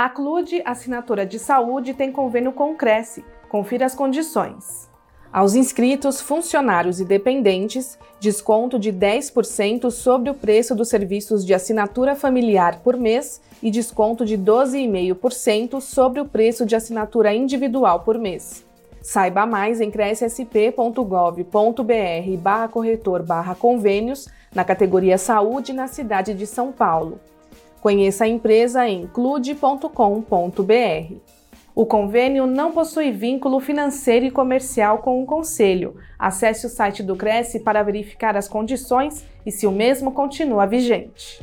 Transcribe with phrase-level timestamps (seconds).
[0.00, 3.22] A Clude, assinatura de saúde, tem convênio com o Cresce.
[3.50, 4.88] Confira as condições.
[5.30, 12.16] Aos inscritos, funcionários e dependentes, desconto de 10% sobre o preço dos serviços de assinatura
[12.16, 18.64] familiar por mês e desconto de 12,5% sobre o preço de assinatura individual por mês.
[19.02, 26.72] Saiba mais em crescsp.gov.br barra corretor barra convênios na categoria Saúde na cidade de São
[26.72, 27.20] Paulo.
[27.80, 29.90] Conheça a empresa em clude.com.br.
[31.74, 35.96] O convênio não possui vínculo financeiro e comercial com o Conselho.
[36.18, 41.40] Acesse o site do Cresce para verificar as condições e se o mesmo continua vigente.